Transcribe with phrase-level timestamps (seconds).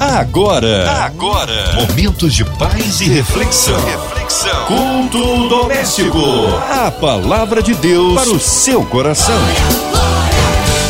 [0.00, 3.76] Agora, agora, momentos de paz e reflexão.
[3.84, 4.66] reflexão.
[4.66, 6.18] Culto doméstico.
[6.70, 9.34] A palavra de Deus para o seu coração.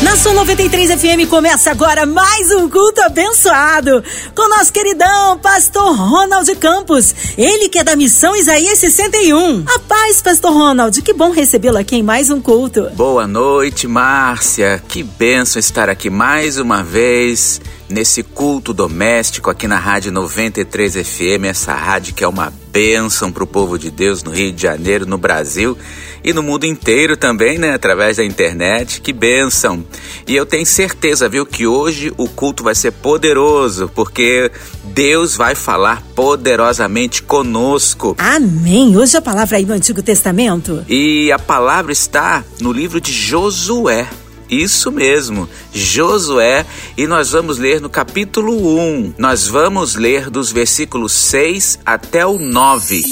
[0.02, 6.54] Na sua 93 FM começa agora mais um culto abençoado com nosso queridão pastor Ronald
[6.56, 9.64] Campos, ele que é da missão Isaías 61.
[9.74, 12.90] A paz, pastor Ronald, que bom recebê-lo aqui em mais um culto.
[12.94, 14.82] Boa noite, Márcia.
[14.86, 21.44] Que benção estar aqui mais uma vez nesse culto doméstico aqui na Rádio 93 FM,
[21.44, 25.06] essa rádio que é uma bênção para o povo de Deus no Rio de Janeiro,
[25.06, 25.76] no Brasil
[26.22, 27.72] e no mundo inteiro também, né?
[27.72, 29.00] Através da internet.
[29.00, 29.84] Que bênção!
[30.26, 34.50] E eu tenho certeza, viu, que hoje o culto vai ser poderoso, porque
[34.84, 38.14] Deus vai falar poderosamente conosco.
[38.18, 38.96] Amém!
[38.96, 40.84] Hoje a palavra aí no Antigo Testamento.
[40.88, 44.08] E a palavra está no livro de Josué.
[44.50, 46.64] Isso mesmo, Josué,
[46.96, 49.14] e nós vamos ler no capítulo 1.
[49.18, 53.04] Nós vamos ler dos versículos 6 até o 9.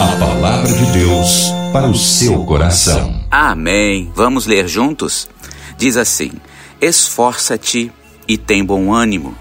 [0.00, 3.24] A palavra de Deus para o seu coração.
[3.30, 4.10] Amém.
[4.16, 5.28] Vamos ler juntos?
[5.78, 6.32] Diz assim:
[6.80, 7.92] Esforça-te
[8.26, 9.32] e tem bom ânimo,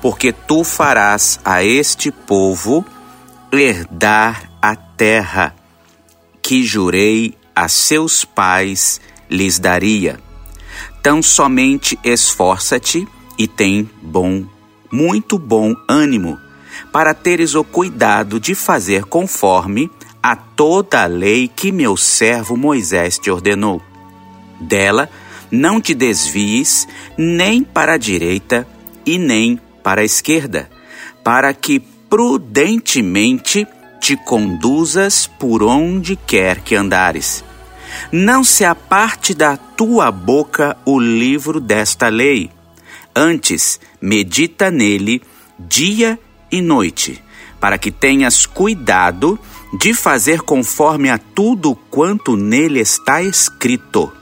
[0.00, 2.82] porque tu farás a este povo
[3.52, 5.54] herdar a terra
[6.40, 10.18] que jurei a seus pais lhes daria
[11.02, 14.44] Tão somente esforça-te e tem bom,
[14.90, 16.38] muito bom ânimo,
[16.92, 19.90] para teres o cuidado de fazer conforme
[20.22, 23.82] a toda a lei que meu servo Moisés te ordenou.
[24.60, 25.10] Dela
[25.50, 26.86] não te desvies
[27.18, 28.64] nem para a direita
[29.04, 30.70] e nem para a esquerda,
[31.24, 33.66] para que prudentemente
[34.00, 37.42] te conduzas por onde quer que andares
[38.10, 42.50] não se aparte da tua boca o livro desta lei.
[43.14, 45.22] Antes, medita nele
[45.58, 46.18] dia
[46.50, 47.22] e noite,
[47.60, 49.38] para que tenhas cuidado
[49.78, 54.12] de fazer conforme a tudo quanto nele está escrito.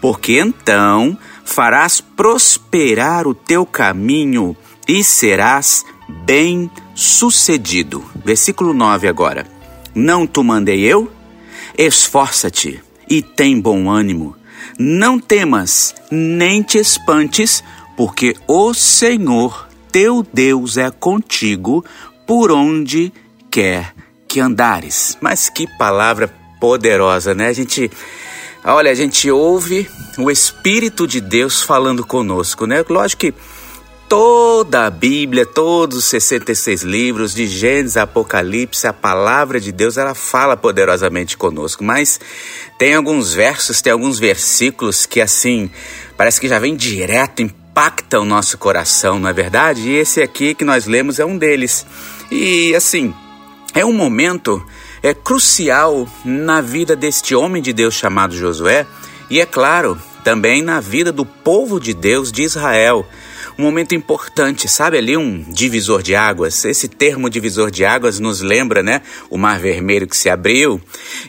[0.00, 5.84] Porque então farás prosperar o teu caminho e serás
[6.24, 8.04] bem sucedido.
[8.24, 9.46] Versículo 9 agora.
[9.94, 11.10] Não te mandei eu?
[11.76, 14.36] Esforça-te e tem bom ânimo.
[14.78, 17.62] Não temas, nem te espantes,
[17.96, 21.84] porque o Senhor teu Deus é contigo
[22.26, 23.12] por onde
[23.50, 23.94] quer
[24.26, 25.16] que andares.
[25.20, 27.48] Mas que palavra poderosa, né?
[27.48, 27.90] A gente,
[28.64, 29.88] olha, a gente ouve
[30.18, 32.84] o Espírito de Deus falando conosco, né?
[32.88, 33.34] Lógico que
[34.16, 39.96] toda a Bíblia, todos os 66 livros, de Gênesis a Apocalipse, a palavra de Deus,
[39.96, 41.82] ela fala poderosamente conosco.
[41.82, 42.20] Mas
[42.78, 45.68] tem alguns versos, tem alguns versículos que assim,
[46.16, 49.90] parece que já vem direto, impacta o nosso coração, não é verdade?
[49.90, 51.84] E esse aqui que nós lemos é um deles.
[52.30, 53.12] E assim,
[53.74, 54.64] é um momento
[55.02, 58.86] é crucial na vida deste homem de Deus chamado Josué,
[59.28, 63.04] e é claro, também na vida do povo de Deus de Israel
[63.58, 66.64] um momento importante, sabe ali um divisor de águas.
[66.64, 70.80] Esse termo divisor de águas nos lembra, né, o Mar Vermelho que se abriu.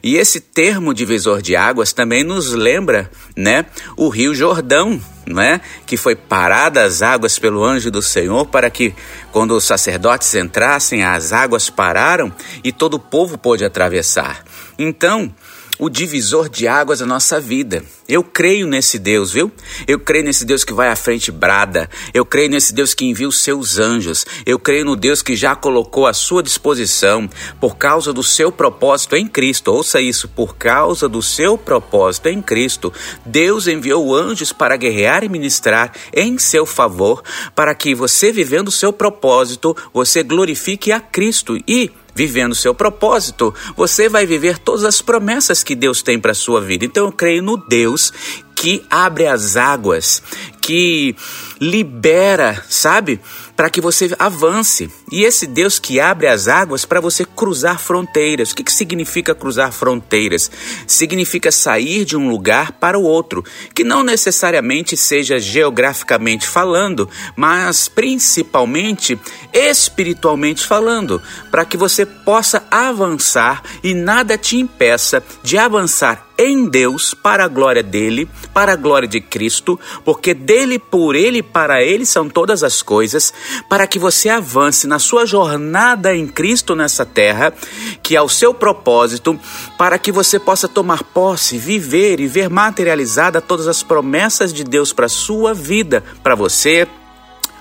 [0.03, 3.65] E esse termo divisor de águas também nos lembra, né,
[3.95, 8.93] o Rio Jordão, né, que foi parada as águas pelo anjo do Senhor para que
[9.31, 12.31] quando os sacerdotes entrassem, as águas pararam
[12.63, 14.43] e todo o povo pôde atravessar.
[14.77, 15.33] Então,
[15.77, 17.83] o divisor de águas da nossa vida.
[18.07, 19.51] Eu creio nesse Deus, viu?
[19.87, 21.89] Eu creio nesse Deus que vai à frente brada.
[22.13, 24.25] Eu creio nesse Deus que envia os seus anjos.
[24.45, 27.27] Eu creio no Deus que já colocou à sua disposição
[27.59, 29.71] por causa do seu propósito em Cristo.
[29.71, 32.93] Ouça isso, por causa do seu propósito em Cristo.
[33.25, 37.23] Deus enviou anjos para guerrear e ministrar em seu favor,
[37.55, 43.53] para que você vivendo o seu propósito, você glorifique a Cristo e vivendo seu propósito,
[43.75, 46.85] você vai viver todas as promessas que Deus tem para sua vida.
[46.85, 48.13] Então eu creio no Deus
[48.55, 50.23] que abre as águas,
[50.61, 51.15] que
[51.59, 53.19] libera, sabe?
[53.55, 54.89] Para que você avance.
[55.11, 58.51] E esse Deus que abre as águas para você cruzar fronteiras.
[58.51, 60.51] O que, que significa cruzar fronteiras?
[60.85, 63.43] Significa sair de um lugar para o outro,
[63.73, 69.19] que não necessariamente seja geograficamente falando, mas principalmente
[69.53, 77.13] espiritualmente falando, para que você possa avançar e nada te impeça de avançar em Deus
[77.13, 82.05] para a glória dele, para a glória de Cristo, porque dele, por ele, para ele
[82.05, 83.33] são todas as coisas,
[83.69, 87.53] para que você avance na sua jornada em Cristo nessa terra,
[88.01, 89.39] que é o seu propósito,
[89.77, 94.91] para que você possa tomar posse, viver e ver materializada todas as promessas de Deus
[94.91, 96.87] para a sua vida, para você,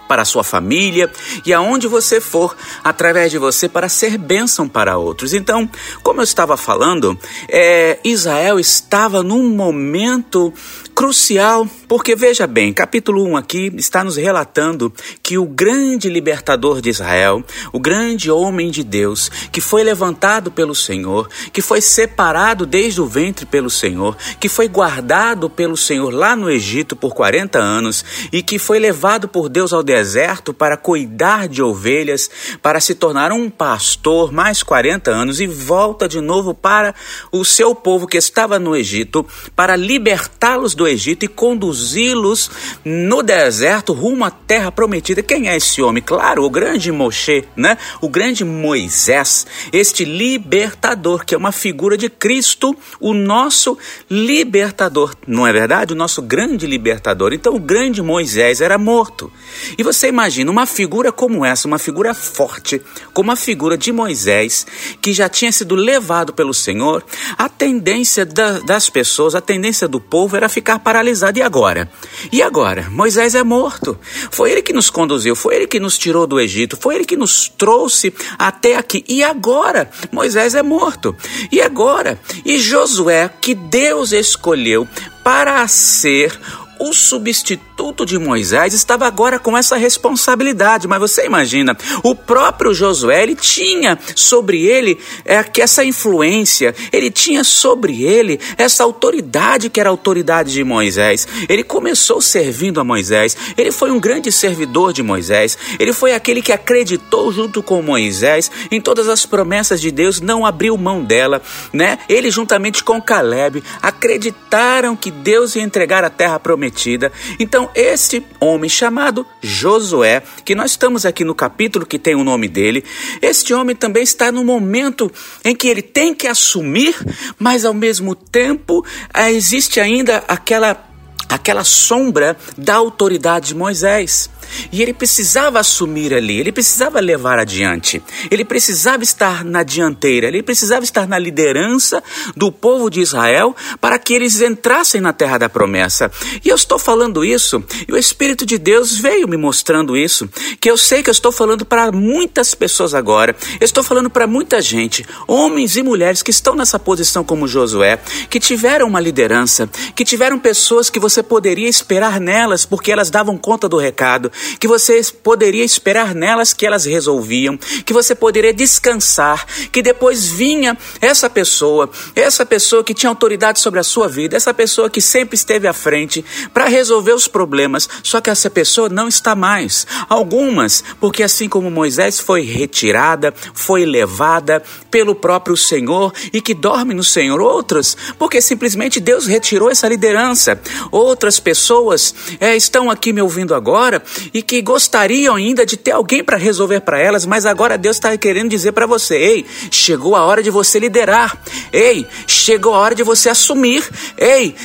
[0.08, 1.10] para a sua família
[1.44, 5.32] e aonde você for, através de você, para ser bênção para outros.
[5.32, 5.68] Então,
[6.02, 7.18] como eu estava falando,
[7.48, 10.52] é, Israel estava num momento
[10.94, 14.92] crucial, porque veja bem, capítulo 1 aqui está nos relatando
[15.22, 17.42] que o grande libertador de Israel,
[17.72, 23.06] o grande homem de Deus, que foi levantado pelo Senhor, que foi separado desde o
[23.06, 28.40] ventre pelo Senhor, que foi guardado pelo Senhor lá no Egito por 40 anos e
[28.40, 32.30] que foi levado por Deus ao deserto para cuidar de ovelhas,
[32.62, 36.94] para se tornar um pastor mais 40 anos e volta de novo para
[37.32, 39.26] o seu povo que estava no Egito
[39.56, 42.50] para libertá-los do do Egito e conduzi-los
[42.84, 45.22] no deserto rumo à terra prometida.
[45.22, 46.02] Quem é esse homem?
[46.02, 47.78] Claro, o grande Moshe, né?
[48.02, 53.78] O grande Moisés, este libertador, que é uma figura de Cristo, o nosso
[54.10, 55.94] libertador, não é verdade?
[55.94, 57.32] O nosso grande libertador.
[57.32, 59.32] Então, o grande Moisés era morto.
[59.78, 62.82] E você imagina uma figura como essa, uma figura forte,
[63.14, 64.66] como a figura de Moisés,
[65.00, 67.02] que já tinha sido levado pelo Senhor,
[67.38, 71.38] a tendência da, das pessoas, a tendência do povo era ficar ficar paralisado.
[71.38, 71.88] E agora?
[72.32, 72.88] E agora?
[72.90, 73.98] Moisés é morto.
[74.30, 77.16] Foi ele que nos conduziu, foi ele que nos tirou do Egito, foi ele que
[77.16, 79.04] nos trouxe até aqui.
[79.08, 79.88] E agora?
[80.10, 81.16] Moisés é morto.
[81.50, 82.18] E agora?
[82.44, 84.86] E Josué, que Deus escolheu
[85.22, 86.38] para ser
[86.84, 93.22] o substituto de Moisés estava agora com essa responsabilidade, mas você imagina, o próprio Josué
[93.22, 99.88] ele tinha sobre ele é, essa influência, ele tinha sobre ele essa autoridade que era
[99.88, 101.26] a autoridade de Moisés.
[101.48, 106.42] Ele começou servindo a Moisés, ele foi um grande servidor de Moisés, ele foi aquele
[106.42, 111.40] que acreditou junto com Moisés em todas as promessas de Deus, não abriu mão dela,
[111.72, 111.98] né?
[112.10, 117.12] Ele juntamente com Caleb acreditaram que Deus ia entregar a terra prometida prometida.
[117.38, 122.48] Então, este homem chamado Josué, que nós estamos aqui no capítulo que tem o nome
[122.48, 122.84] dele,
[123.22, 125.10] este homem também está no momento
[125.44, 126.94] em que ele tem que assumir,
[127.38, 128.84] mas ao mesmo tempo
[129.14, 130.90] eh, existe ainda aquela
[131.26, 134.30] aquela sombra da autoridade de Moisés.
[134.72, 140.42] E ele precisava assumir ali, ele precisava levar adiante, ele precisava estar na dianteira, ele
[140.42, 142.02] precisava estar na liderança
[142.36, 146.10] do povo de Israel para que eles entrassem na terra da promessa.
[146.44, 150.28] E eu estou falando isso, e o Espírito de Deus veio me mostrando isso,
[150.60, 154.26] que eu sei que eu estou falando para muitas pessoas agora, eu estou falando para
[154.26, 157.98] muita gente, homens e mulheres que estão nessa posição como Josué,
[158.28, 163.36] que tiveram uma liderança, que tiveram pessoas que você poderia esperar nelas porque elas davam
[163.36, 169.46] conta do recado, que você poderia esperar nelas que elas resolviam, que você poderia descansar,
[169.70, 174.54] que depois vinha essa pessoa, essa pessoa que tinha autoridade sobre a sua vida, essa
[174.54, 179.08] pessoa que sempre esteve à frente para resolver os problemas, só que essa pessoa não
[179.08, 179.86] está mais.
[180.08, 186.94] Algumas, porque assim como Moisés foi retirada, foi levada pelo próprio Senhor e que dorme
[186.94, 190.60] no Senhor, outras, porque simplesmente Deus retirou essa liderança.
[190.90, 194.02] Outras pessoas é, estão aqui me ouvindo agora
[194.34, 198.16] e que gostariam ainda de ter alguém para resolver para elas, mas agora Deus está
[198.18, 201.40] querendo dizer para você: ei, chegou a hora de você liderar,
[201.72, 203.88] ei, chegou a hora de você assumir,
[204.18, 204.56] ei,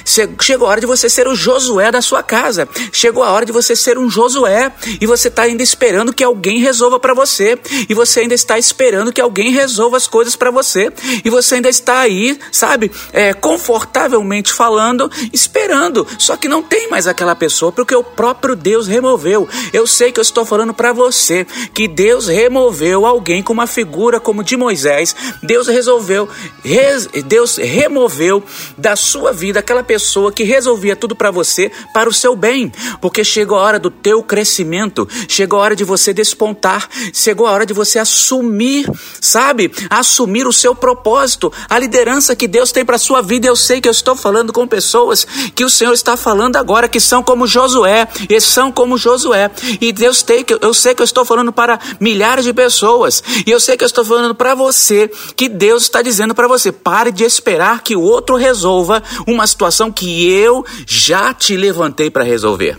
[0.42, 3.52] chegou a hora de você ser o Josué da sua casa, chegou a hora de
[3.52, 7.94] você ser um Josué e você está ainda esperando que alguém resolva para você, e
[7.94, 10.92] você ainda está esperando que alguém resolva as coisas para você,
[11.24, 17.06] e você ainda está aí, sabe, é, confortavelmente falando, esperando, só que não tem mais
[17.06, 19.48] aquela pessoa porque o próprio Deus removeu.
[19.74, 24.20] Eu sei que eu estou falando para você que Deus removeu alguém com uma figura
[24.20, 25.16] como de Moisés.
[25.44, 26.28] Deus resolveu,
[26.64, 28.44] res, Deus removeu
[28.78, 33.24] da sua vida aquela pessoa que resolvia tudo para você para o seu bem, porque
[33.24, 37.66] chegou a hora do teu crescimento, chegou a hora de você despontar, chegou a hora
[37.66, 38.90] de você assumir,
[39.22, 39.72] sabe?
[39.90, 43.48] Assumir o seu propósito, a liderança que Deus tem para sua vida.
[43.48, 45.26] Eu sei que eu estou falando com pessoas
[45.56, 49.39] que o Senhor está falando agora que são como Josué, e são como Josué.
[49.80, 53.24] E Deus tem que eu sei que eu estou falando para milhares de pessoas.
[53.46, 56.72] E eu sei que eu estou falando para você que Deus está dizendo para você:
[56.72, 62.24] pare de esperar que o outro resolva uma situação que eu já te levantei para
[62.24, 62.78] resolver.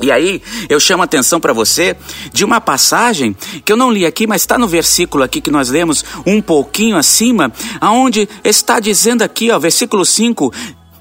[0.00, 1.96] E aí, eu chamo a atenção para você
[2.32, 5.68] de uma passagem que eu não li aqui, mas está no versículo aqui que nós
[5.68, 10.52] lemos um pouquinho acima, aonde está dizendo aqui, ó, versículo 5,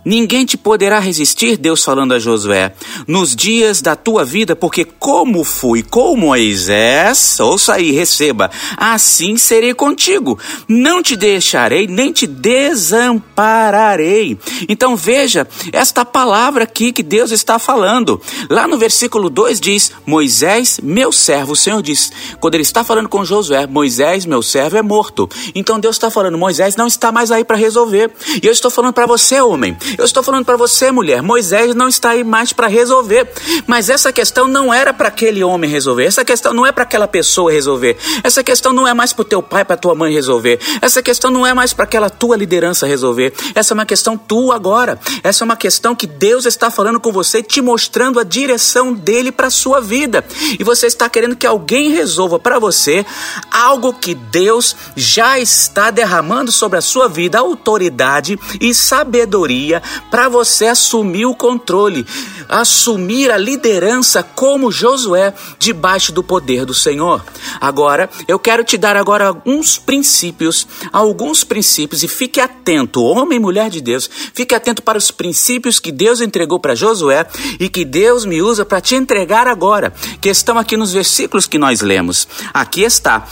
[0.04, 2.74] Ninguém te poderá resistir, Deus falando a Josué,
[3.08, 9.76] nos dias da tua vida, porque como fui com Moisés, ouça aí, receba, assim serei
[9.76, 10.40] contigo.
[10.68, 14.40] Não te deixarei, nem te desampararei.
[14.68, 18.20] Então veja esta palavra aqui que Deus está falando.
[18.50, 23.08] Lá no versículo 2 diz: Moisés, meu servo, o Senhor diz, quando ele está falando
[23.08, 25.30] com Josué, Moisés, meu servo, é morto.
[25.54, 28.10] Então Deus está falando, Moisés não está mais aí para resolver.
[28.42, 29.78] E eu estou falando para você, homem.
[29.98, 31.22] Eu estou falando para você, mulher.
[31.22, 33.28] Moisés não está aí mais para resolver.
[33.68, 36.06] Mas essa questão não era para aquele homem resolver.
[36.06, 37.98] Essa questão não é para aquela pessoa resolver.
[38.24, 40.60] Essa questão não é mais para o teu pai, para tua mãe resolver.
[40.82, 43.34] Essa questão não é mais para aquela tua liderança resolver.
[43.56, 45.00] Essa é uma questão tua agora.
[45.24, 49.32] Essa é uma questão que Deus está falando com você, te mostrando a direção dele
[49.32, 50.24] para sua vida.
[50.60, 53.06] E você está querendo que alguém resolva para você
[53.52, 60.68] algo que Deus já está derramando sobre a sua vida, autoridade e sabedoria para você
[60.68, 62.06] assumir o controle,
[62.48, 67.24] assumir a liderança como Josué debaixo do poder do Senhor.
[67.60, 73.42] Agora, eu quero te dar agora alguns princípios, alguns princípios e fique atento, homem e
[73.42, 77.26] mulher de Deus, fique atento para os princípios que Deus entregou para Josué
[77.60, 81.58] e que Deus me usa para te entregar agora, que estão aqui nos versículos que
[81.58, 82.28] nós lemos.
[82.54, 83.28] Aqui está: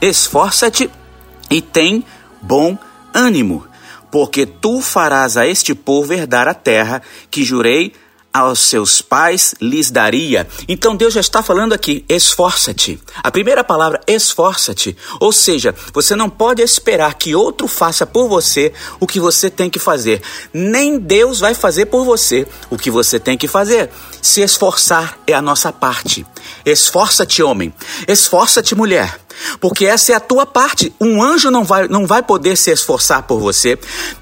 [0.00, 0.90] esforça-te
[1.50, 2.04] e tem
[2.40, 2.76] bom
[3.14, 3.71] ânimo
[4.12, 7.94] porque tu farás a este povo herdar a terra que jurei
[8.32, 10.46] aos seus pais lhes daria.
[10.68, 12.98] Então Deus já está falando aqui, esforça-te.
[13.22, 14.96] A primeira palavra, esforça-te.
[15.18, 19.68] Ou seja, você não pode esperar que outro faça por você o que você tem
[19.68, 20.22] que fazer.
[20.52, 23.90] Nem Deus vai fazer por você o que você tem que fazer.
[24.22, 26.24] Se esforçar é a nossa parte.
[26.64, 27.74] Esforça-te, homem.
[28.06, 29.20] Esforça-te, mulher
[29.60, 30.94] porque essa é a tua parte.
[31.00, 33.78] Um anjo não vai, não vai poder se esforçar por você,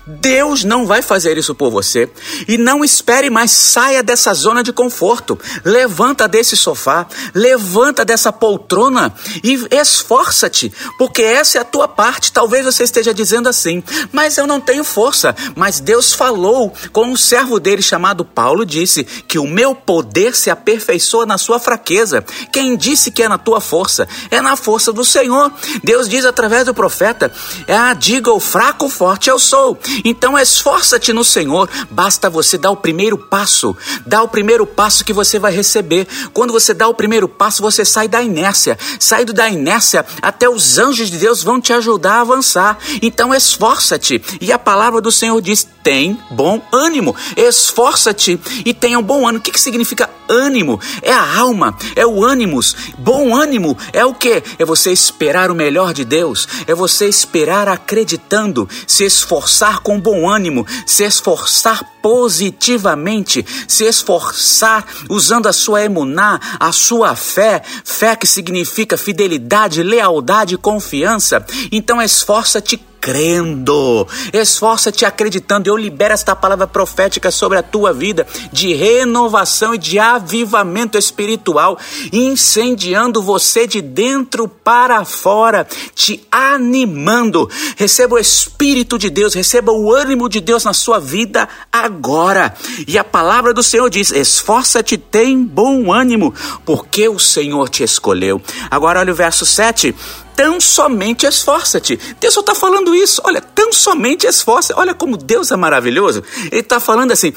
[0.07, 2.11] Deus não vai fazer isso por você.
[2.49, 9.13] E não espere mais, saia dessa zona de conforto, levanta desse sofá, levanta dessa poltrona
[9.43, 12.33] e esforça-te, porque essa é a tua parte.
[12.33, 15.35] Talvez você esteja dizendo assim, mas eu não tenho força.
[15.55, 20.49] Mas Deus falou com um servo dele chamado Paulo, disse que o meu poder se
[20.51, 22.25] aperfeiçoa na sua fraqueza.
[22.53, 24.07] Quem disse que é na tua força?
[24.31, 25.53] É na força do Senhor.
[25.83, 27.33] Deus diz através do profeta:
[27.67, 29.77] Ah, diga o fraco, forte eu sou.
[30.05, 31.69] Então esforça-te no Senhor.
[31.91, 33.77] Basta você dar o primeiro passo.
[34.07, 36.07] Dá o primeiro passo que você vai receber.
[36.33, 38.79] Quando você dá o primeiro passo, você sai da inércia.
[38.97, 42.79] Sai da inércia, até os anjos de Deus vão te ajudar a avançar.
[43.03, 44.23] Então esforça-te.
[44.41, 47.17] E a palavra do Senhor diz: tem bom ânimo.
[47.37, 49.41] Esforça-te e tenha um bom ânimo.
[49.41, 49.80] O que, que significa
[50.29, 50.81] ânimo?
[51.03, 52.77] É a alma, é o ânimos.
[52.99, 54.43] Bom ânimo é o que?
[54.59, 60.29] É você esperar o melhor de Deus, é você esperar acreditando, se esforçar com bom
[60.29, 68.27] ânimo, se esforçar positivamente, se esforçar usando a sua emuná, a sua fé, fé que
[68.27, 71.45] significa fidelidade, lealdade confiança.
[71.71, 74.07] Então esforça-te crendo.
[74.33, 75.69] Esforça-te acreditando.
[75.69, 81.79] Eu libero esta palavra profética sobre a tua vida de renovação e de avivamento espiritual,
[82.13, 87.49] incendiando você de dentro para fora, te animando.
[87.77, 92.55] Receba o Espírito de Deus, receba o ânimo de Deus na sua vida agora.
[92.87, 98.43] E a palavra do Senhor diz: esforça-te, tem bom ânimo, porque o Senhor te escolheu.
[98.71, 99.95] Agora olha o verso 7
[100.41, 102.01] tão somente esforça-te.
[102.19, 103.21] Deus só está falando isso.
[103.25, 104.73] Olha, tão somente esforça.
[104.75, 106.25] Olha como Deus é maravilhoso.
[106.51, 107.35] Ele está falando assim.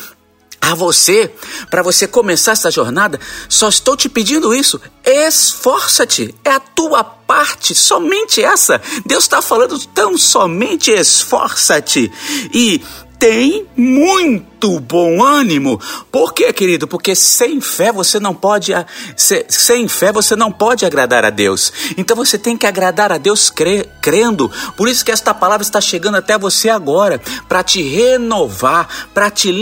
[0.61, 1.29] A você,
[1.69, 3.19] para você começar essa jornada,
[3.49, 4.79] só estou te pedindo isso.
[5.03, 8.81] Esforça-te, é a tua parte, somente essa.
[9.05, 12.09] Deus está falando tão somente esforça-te.
[12.53, 12.81] E
[13.23, 15.79] tem muito bom ânimo.
[16.11, 16.89] Por quê, querido?
[16.89, 18.73] Porque sem fé você não pode
[19.15, 21.71] sem fé você não pode agradar a Deus.
[21.95, 24.51] Então você tem que agradar a Deus cre, crendo.
[24.75, 29.53] Por isso que esta palavra está chegando até você agora para te renovar, para te,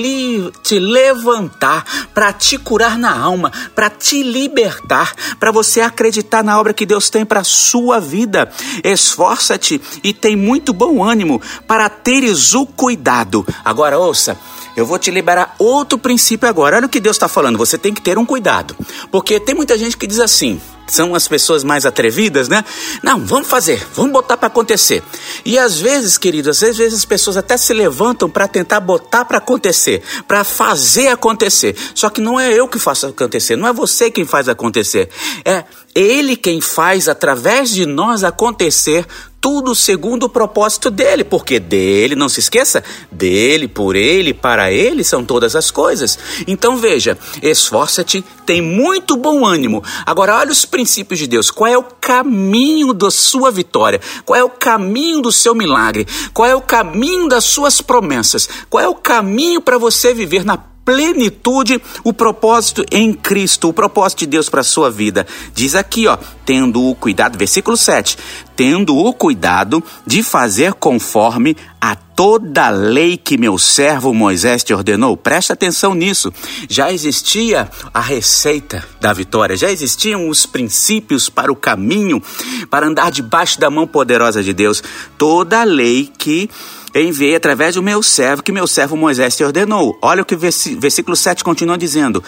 [0.63, 6.73] te levantar, para te curar na alma, para te libertar, para você acreditar na obra
[6.73, 8.51] que Deus tem para sua vida.
[8.83, 14.37] Esforça-te e tem muito bom ânimo para teres o cuidado Agora ouça,
[14.75, 16.77] eu vou te liberar outro princípio agora.
[16.77, 17.57] Olha o que Deus está falando.
[17.57, 18.75] Você tem que ter um cuidado.
[19.11, 22.63] Porque tem muita gente que diz assim: são as pessoas mais atrevidas, né?
[23.01, 25.01] Não, vamos fazer, vamos botar para acontecer.
[25.45, 29.37] E às vezes, queridos, às vezes as pessoas até se levantam para tentar botar para
[29.37, 31.75] acontecer, para fazer acontecer.
[31.95, 35.09] Só que não é eu que faço acontecer, não é você quem faz acontecer.
[35.45, 35.63] É
[35.95, 39.05] ele quem faz através de nós acontecer
[39.41, 45.03] tudo segundo o propósito dele, porque dele, não se esqueça, dele, por ele, para ele
[45.03, 46.17] são todas as coisas.
[46.47, 49.83] Então veja, esforça-te, tem muito bom ânimo.
[50.05, 51.49] Agora olha os princípios de Deus.
[51.49, 53.99] Qual é o caminho da sua vitória?
[54.23, 56.07] Qual é o caminho do seu milagre?
[56.33, 58.47] Qual é o caminho das suas promessas?
[58.69, 64.19] Qual é o caminho para você viver na plenitude o propósito em Cristo, o propósito
[64.19, 65.25] de Deus para a sua vida.
[65.53, 68.17] Diz aqui, ó, tendo o cuidado, versículo 7,
[68.55, 74.73] tendo o cuidado de fazer conforme a toda a lei que meu servo Moisés te
[74.73, 75.17] ordenou.
[75.17, 76.31] Presta atenção nisso.
[76.69, 82.21] Já existia a receita da vitória, já existiam os princípios para o caminho,
[82.69, 84.83] para andar debaixo da mão poderosa de Deus.
[85.17, 86.49] Toda a lei que
[86.95, 89.97] enviei através do meu servo, que meu servo Moisés te ordenou.
[90.01, 92.23] Olha o que o versículo 7 continua dizendo: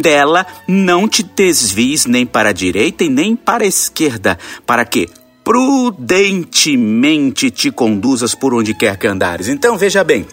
[0.00, 5.08] Dela não te desvies nem para a direita e nem para a esquerda, para que
[5.44, 9.48] prudentemente te conduzas por onde quer que andares.
[9.48, 10.26] Então veja bem.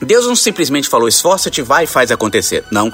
[0.00, 2.64] Deus não simplesmente falou, esforça-te, vai e faz acontecer.
[2.70, 2.92] Não.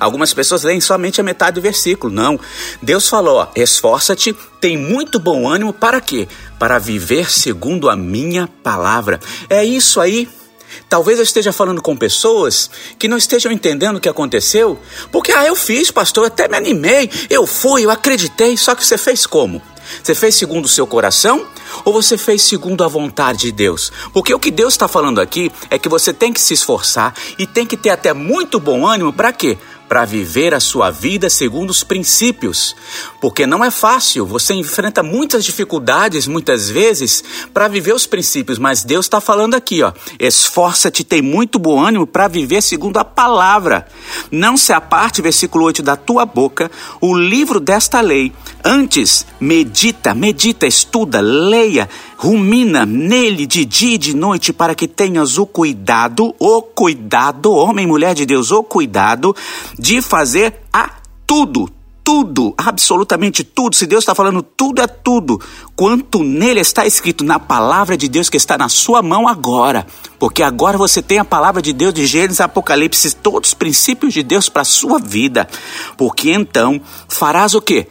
[0.00, 2.12] Algumas pessoas leem somente a metade do versículo.
[2.12, 2.38] Não.
[2.82, 6.26] Deus falou, esforça-te, tem muito bom ânimo para quê?
[6.58, 9.20] Para viver segundo a minha palavra.
[9.50, 10.28] É isso aí.
[10.88, 14.78] Talvez eu esteja falando com pessoas que não estejam entendendo o que aconteceu,
[15.10, 18.84] porque ah, eu fiz, pastor, eu até me animei, eu fui, eu acreditei, só que
[18.84, 19.62] você fez como?
[20.02, 21.46] Você fez segundo o seu coração
[21.84, 23.92] ou você fez segundo a vontade de Deus?
[24.12, 27.46] Porque o que Deus está falando aqui é que você tem que se esforçar e
[27.46, 29.58] tem que ter até muito bom ânimo para quê?
[29.88, 32.74] Para viver a sua vida segundo os princípios.
[33.20, 38.84] Porque não é fácil, você enfrenta muitas dificuldades muitas vezes para viver os princípios, mas
[38.84, 39.92] Deus está falando aqui, ó.
[40.18, 43.86] Esforça-te, tem muito bom ânimo para viver segundo a palavra.
[44.30, 48.32] Não se aparte, versículo 8, da tua boca o livro desta lei.
[48.64, 55.38] Antes, medita, medita, estuda, leia, rumina nele de dia e de noite para que tenhas
[55.38, 59.34] o cuidado, o cuidado, homem e mulher de Deus, o cuidado
[59.78, 60.90] de fazer a
[61.26, 61.68] tudo,
[62.02, 63.74] tudo, absolutamente tudo.
[63.74, 65.40] Se Deus está falando tudo é tudo,
[65.74, 69.86] quanto nele está escrito na palavra de Deus que está na sua mão agora,
[70.18, 74.22] porque agora você tem a palavra de Deus de Gênesis, Apocalipse, todos os princípios de
[74.22, 75.48] Deus para a sua vida,
[75.96, 77.88] porque então farás o que?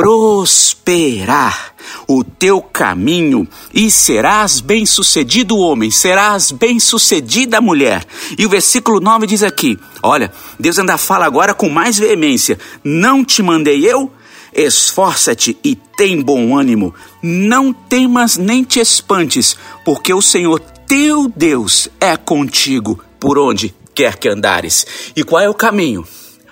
[0.00, 1.74] Prosperar
[2.08, 8.06] o teu caminho e serás bem-sucedido homem, serás bem-sucedida mulher.
[8.38, 13.22] E o versículo 9 diz aqui: olha, Deus ainda fala agora com mais veemência: Não
[13.22, 14.10] te mandei eu?
[14.54, 21.90] Esforça-te e tem bom ânimo, não temas nem te espantes, porque o Senhor teu Deus
[22.00, 24.86] é contigo por onde quer que andares.
[25.14, 26.06] E qual é o caminho?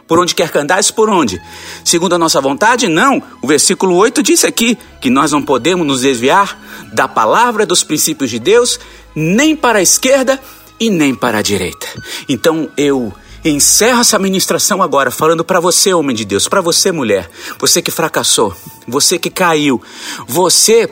[0.08, 1.40] Por onde quer que andares, por onde?
[1.84, 2.88] Segundo a nossa vontade?
[2.88, 3.22] Não.
[3.42, 6.58] O versículo 8 diz aqui que nós não podemos nos desviar
[6.94, 8.80] da palavra dos princípios de Deus,
[9.14, 10.40] nem para a esquerda
[10.80, 11.86] e nem para a direita.
[12.26, 13.12] Então eu
[13.44, 17.90] encerro essa ministração agora falando para você, homem de Deus, para você, mulher, você que
[17.90, 19.80] fracassou, você que caiu,
[20.26, 20.90] você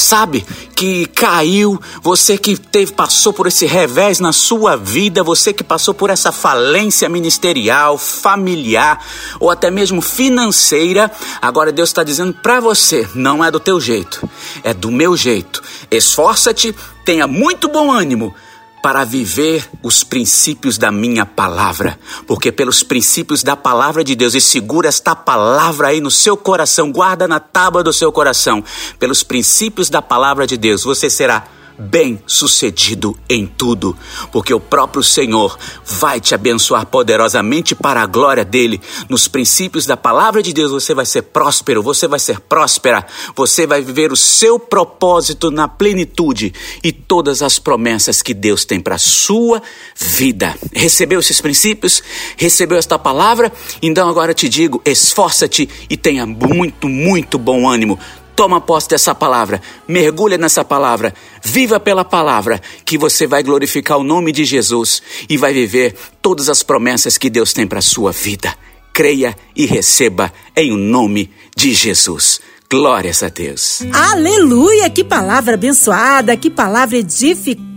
[0.00, 5.64] sabe, que caiu, você que teve, passou por esse revés na sua vida, você que
[5.64, 9.04] passou por essa falência ministerial, familiar
[9.40, 14.28] ou até mesmo financeira, agora Deus está dizendo para você: não é do teu jeito,
[14.62, 15.62] é do meu jeito.
[15.90, 18.34] Esforça-te, tenha muito bom ânimo
[18.82, 24.40] para viver os princípios da minha palavra, porque pelos princípios da palavra de Deus, e
[24.40, 28.62] segura esta palavra aí no seu coração, guarda na tábua do seu coração,
[28.98, 31.46] pelos princípios da palavra de Deus, você será
[31.78, 33.96] bem-sucedido em tudo,
[34.32, 38.80] porque o próprio Senhor vai te abençoar poderosamente para a glória dele.
[39.08, 43.66] Nos princípios da palavra de Deus, você vai ser próspero, você vai ser próspera, você
[43.66, 48.96] vai viver o seu propósito na plenitude e todas as promessas que Deus tem para
[48.96, 49.62] a sua
[49.96, 50.56] vida.
[50.72, 52.02] Recebeu esses princípios?
[52.36, 53.52] Recebeu esta palavra?
[53.80, 57.98] Então agora te digo: esforça-te e tenha muito, muito bom ânimo
[58.38, 64.04] Toma posse dessa palavra, mergulha nessa palavra, viva pela palavra, que você vai glorificar o
[64.04, 68.12] nome de Jesus e vai viver todas as promessas que Deus tem para a sua
[68.12, 68.54] vida.
[68.94, 72.40] Creia e receba em o nome de Jesus.
[72.70, 73.82] Glórias a Deus.
[73.94, 74.90] Aleluia!
[74.90, 77.70] Que palavra abençoada, que palavra edificante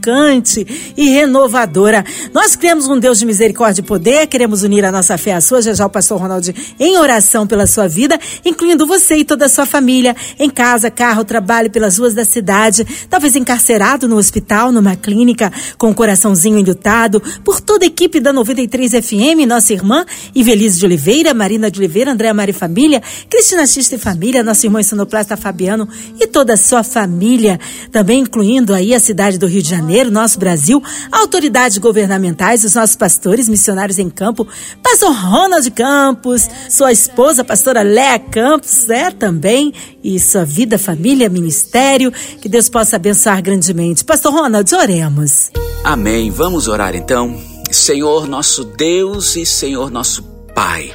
[0.97, 2.03] e renovadora.
[2.33, 5.61] Nós cremos um Deus de misericórdia e poder, queremos unir a nossa fé à sua.
[5.61, 9.49] Já já o pastor Ronaldo em oração pela sua vida, incluindo você e toda a
[9.49, 14.95] sua família, em casa, carro, trabalho, pelas ruas da cidade, talvez encarcerado no hospital, numa
[14.95, 20.79] clínica, com o coraçãozinho enlutado, por toda a equipe da 93 FM, nossa irmã Ivelise
[20.79, 25.37] de Oliveira, Marina de Oliveira, Andréa Mari Família, Cristina Xista e Família, nossa irmã Ensinoplasta
[25.37, 25.87] Fabiano
[26.19, 27.59] e toda a sua família,
[27.91, 32.95] também incluindo aí a cidade do Rio de Janeiro, nosso Brasil, autoridades governamentais, os nossos
[32.95, 34.47] pastores, missionários em campo,
[34.83, 42.11] pastor Ronald Campos, sua esposa, pastora Léa Campos, é também, e sua vida, família, ministério,
[42.41, 44.03] que Deus possa abençoar grandemente.
[44.03, 45.51] Pastor Ronald, oremos.
[45.83, 46.29] Amém.
[46.31, 47.39] Vamos orar então.
[47.71, 50.91] Senhor nosso Deus e Senhor nosso Pai,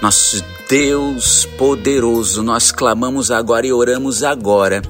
[0.00, 4.80] nosso Deus poderoso, nós clamamos agora e oramos agora,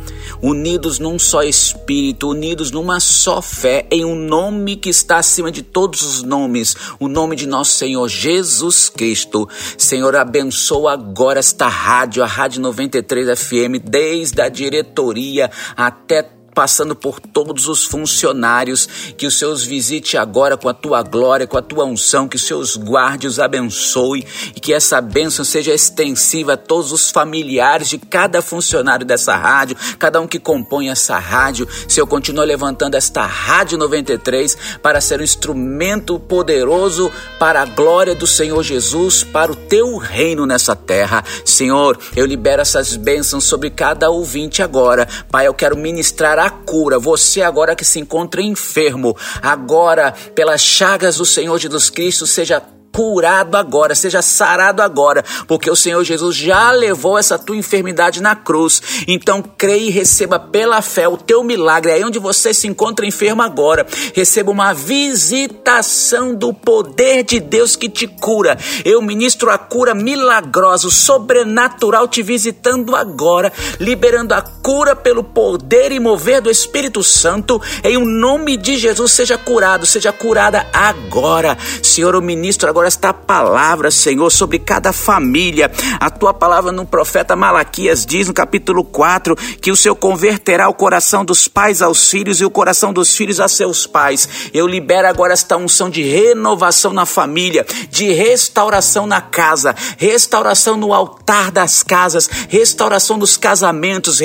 [0.41, 5.63] unidos num só espírito, unidos numa só fé, em um nome que está acima de
[5.63, 9.49] todos os nomes, o nome de nosso Senhor Jesus Cristo.
[9.77, 17.19] Senhor, abençoa agora esta rádio, a Rádio 93 FM, desde a diretoria até passando por
[17.19, 18.87] todos os funcionários,
[19.17, 22.47] que os seus visite agora com a tua glória, com a tua unção, que os
[22.47, 27.99] seus guarde, os abençoe e que essa bênção seja extensiva a todos os familiares de
[27.99, 31.67] cada funcionário dessa rádio, cada um que compõe essa rádio.
[31.89, 38.27] Senhor, continua levantando esta Rádio 93 para ser um instrumento poderoso para a glória do
[38.27, 41.25] Senhor Jesus, para o teu reino nessa terra.
[41.45, 45.09] Senhor, eu libero essas bênçãos sobre cada ouvinte agora.
[45.31, 46.99] Pai, eu quero ministrar a cura.
[46.99, 53.57] Você agora que se encontra enfermo, agora pelas chagas do Senhor Jesus Cristo, seja curado
[53.57, 58.83] agora, seja sarado agora, porque o Senhor Jesus já levou essa tua enfermidade na cruz.
[59.09, 61.93] Então creia e receba pela fé o teu milagre.
[61.93, 67.89] Aí onde você se encontra enfermo agora, receba uma visitação do poder de Deus que
[67.89, 68.59] te cura.
[68.85, 75.99] Eu ministro a cura milagrosa, sobrenatural te visitando agora, liberando a cura pelo poder e
[75.99, 77.61] mover do Espírito Santo.
[77.83, 81.57] Em o nome de Jesus seja curado, seja curada agora.
[81.83, 85.71] Senhor, eu ministro agora agora esta palavra, Senhor, sobre cada família.
[86.01, 90.75] A tua palavra no profeta Malaquias diz no capítulo 4 que o Senhor converterá o
[90.75, 94.29] coração dos pais aos filhos e o coração dos filhos a seus pais.
[94.53, 100.93] Eu libero agora esta unção de renovação na família, de restauração na casa, restauração no
[100.93, 104.19] altar das casas, restauração dos casamentos,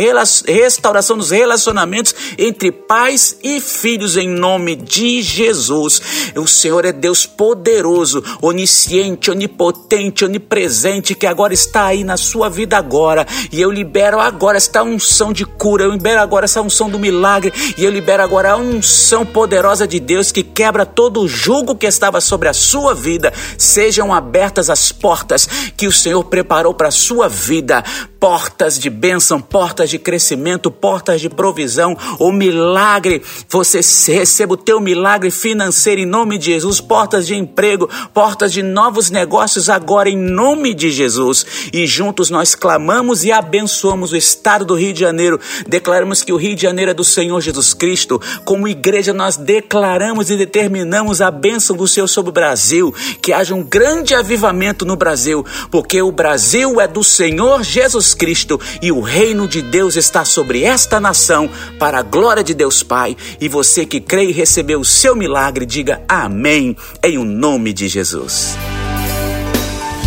[0.45, 6.01] restauração dos relacionamentos entre pais e filhos em nome de Jesus.
[6.35, 12.77] O Senhor é Deus poderoso, onisciente, onipotente, onipresente, que agora está aí na sua vida
[12.77, 13.25] agora.
[13.51, 17.53] E eu libero agora esta unção de cura, eu libero agora essa unção do milagre,
[17.77, 21.85] e eu libero agora a unção poderosa de Deus que quebra todo o jugo que
[21.85, 23.33] estava sobre a sua vida.
[23.57, 27.83] Sejam abertas as portas que o Senhor preparou para a sua vida
[28.19, 33.79] portas de bênção, portas de crescimento, portas de provisão, o milagre, você
[34.11, 39.09] receba o teu milagre financeiro em nome de Jesus, portas de emprego, portas de novos
[39.09, 41.45] negócios agora em nome de Jesus.
[41.73, 45.39] E juntos nós clamamos e abençoamos o estado do Rio de Janeiro.
[45.67, 48.21] Declaramos que o Rio de Janeiro é do Senhor Jesus Cristo.
[48.45, 53.55] Como igreja nós declaramos e determinamos a bênção do Senhor sobre o Brasil, que haja
[53.55, 58.91] um grande avivamento no Brasil, porque o Brasil é do Senhor Jesus Jesus Cristo e
[58.91, 63.15] o reino de Deus está sobre esta nação para a glória de Deus Pai.
[63.39, 67.87] E você que crê e recebeu o seu milagre, diga amém em o nome de
[67.87, 68.26] Jesus.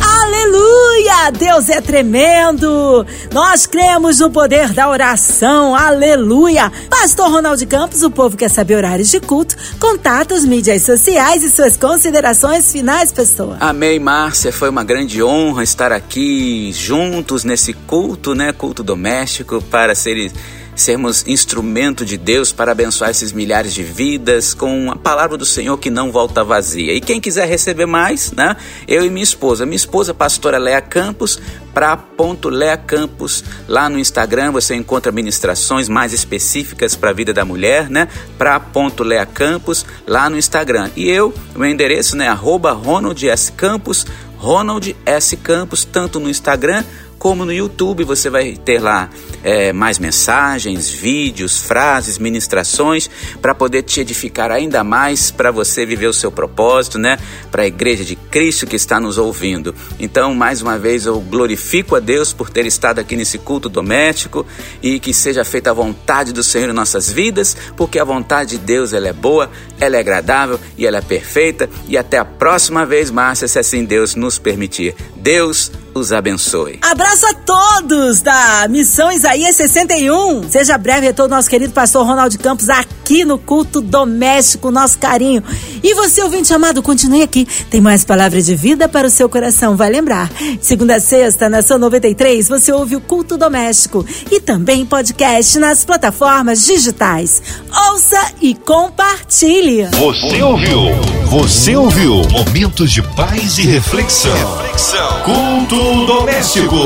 [0.02, 1.30] Aleluia!
[1.30, 3.06] Deus é tremendo!
[3.32, 5.74] Nós cremos no poder da oração.
[5.74, 6.70] Aleluia!
[6.90, 11.76] Pastor Ronaldo Campos, o povo quer saber horários de culto, contatos, mídias sociais e suas
[11.76, 13.56] considerações finais, pastor.
[13.58, 14.52] Amém, Márcia.
[14.52, 18.52] Foi uma grande honra estar aqui juntos nesse culto, né?
[18.52, 20.30] Culto doméstico para ser
[20.74, 25.76] sermos instrumento de Deus para abençoar esses milhares de vidas com a palavra do Senhor
[25.78, 26.92] que não volta vazia.
[26.92, 28.56] E quem quiser receber mais, né?
[28.86, 29.66] Eu e minha esposa.
[29.66, 31.40] Minha esposa, pastora Lea Campos,
[31.74, 33.44] para ponto Lea Campos.
[33.68, 38.08] Lá no Instagram você encontra ministrações mais específicas para a vida da mulher, né?
[38.38, 40.90] Para ponto Lea Campos, lá no Instagram.
[40.96, 42.28] E eu, meu endereço, né?
[42.28, 43.52] Arroba Ronald S.
[43.52, 44.06] Campos,
[44.36, 45.36] Ronald S.
[45.36, 46.84] Campos, tanto no Instagram
[47.20, 49.10] como no YouTube você vai ter lá
[49.44, 53.10] é, mais mensagens, vídeos, frases, ministrações
[53.42, 57.18] para poder te edificar ainda mais para você viver o seu propósito, né?
[57.50, 59.74] Para a igreja de Cristo que está nos ouvindo.
[59.98, 64.46] Então, mais uma vez, eu glorifico a Deus por ter estado aqui nesse culto doméstico
[64.82, 68.64] e que seja feita a vontade do Senhor em nossas vidas, porque a vontade de
[68.64, 71.68] Deus ela é boa, ela é agradável e ela é perfeita.
[71.86, 74.94] E até a próxima vez, Márcia, se assim Deus nos permitir.
[75.20, 76.78] Deus os abençoe.
[76.82, 80.48] Abraço a todos da Missão Isaías 61.
[80.48, 85.42] Seja breve retorno nosso querido pastor Ronaldo Campos aqui no culto doméstico, nosso carinho.
[85.82, 87.46] E você, ouvinte amado, continue aqui.
[87.68, 90.30] Tem mais palavra de vida para o seu coração, vai lembrar.
[90.60, 95.84] Segunda a sexta, na São 93, você ouve o culto doméstico e também podcast nas
[95.84, 97.42] plataformas digitais.
[97.90, 99.86] Ouça e compartilhe.
[99.98, 100.80] Você ouviu?
[101.26, 102.22] Você ouviu?
[102.30, 104.32] Momentos de paz e reflexão.
[104.32, 105.22] reflexão.
[105.22, 106.76] Culto doméstico.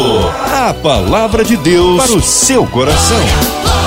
[0.53, 3.84] A palavra de Deus para o seu coração.